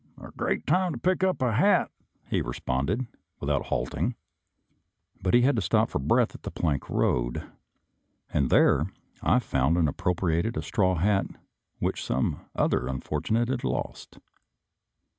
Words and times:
"A 0.17 0.31
great 0.31 0.65
time 0.65 0.93
to 0.93 0.97
pick 0.97 1.23
up 1.23 1.43
a 1.43 1.51
hat!" 1.53 1.91
he 2.31 2.41
responded, 2.41 3.05
without 3.39 3.67
halting. 3.67 4.15
But 5.21 5.35
he 5.35 5.41
had 5.41 5.55
to 5.57 5.61
stop 5.61 5.91
for 5.91 5.99
breath 5.99 6.33
at 6.33 6.41
the 6.41 6.49
plank 6.49 6.89
road, 6.89 7.43
and 8.33 8.49
there 8.49 8.87
I 9.21 9.37
found 9.37 9.77
and 9.77 9.87
appropriated 9.87 10.57
a 10.57 10.63
straw 10.63 10.95
hat 10.95 11.27
which 11.77 12.03
some 12.03 12.39
other 12.55 12.87
unfortunate 12.87 13.49
had 13.49 13.63
lost. 13.63 14.17